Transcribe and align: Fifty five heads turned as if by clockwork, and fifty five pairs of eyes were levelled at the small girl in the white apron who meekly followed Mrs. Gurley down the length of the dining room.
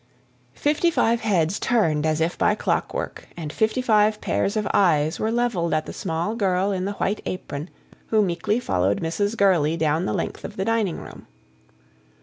Fifty 0.55 0.89
five 0.89 1.21
heads 1.21 1.59
turned 1.59 2.07
as 2.07 2.21
if 2.21 2.35
by 2.35 2.55
clockwork, 2.55 3.27
and 3.37 3.53
fifty 3.53 3.83
five 3.83 4.19
pairs 4.19 4.57
of 4.57 4.67
eyes 4.73 5.19
were 5.19 5.31
levelled 5.31 5.75
at 5.75 5.85
the 5.85 5.93
small 5.93 6.35
girl 6.35 6.71
in 6.71 6.85
the 6.85 6.93
white 6.93 7.21
apron 7.27 7.69
who 8.07 8.23
meekly 8.23 8.59
followed 8.59 8.99
Mrs. 8.99 9.37
Gurley 9.37 9.77
down 9.77 10.05
the 10.07 10.13
length 10.15 10.43
of 10.43 10.57
the 10.57 10.65
dining 10.65 10.99
room. 10.99 11.27